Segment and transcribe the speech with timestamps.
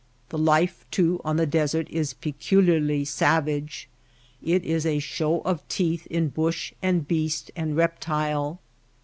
[0.29, 3.87] The life, too, on the desert is peculiarly savage.
[4.41, 8.59] It is a show of teeth in bush and beast and reptile.